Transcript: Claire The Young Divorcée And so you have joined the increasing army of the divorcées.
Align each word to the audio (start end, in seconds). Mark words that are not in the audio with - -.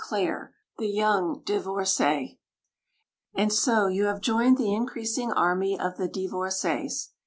Claire 0.03 0.51
The 0.79 0.87
Young 0.87 1.41
Divorcée 1.43 2.39
And 3.35 3.53
so 3.53 3.85
you 3.85 4.05
have 4.05 4.19
joined 4.19 4.57
the 4.57 4.73
increasing 4.73 5.31
army 5.31 5.79
of 5.79 5.97
the 5.97 6.09
divorcées. 6.09 7.09